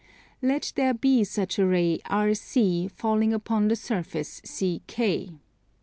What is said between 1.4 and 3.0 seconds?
a ray RC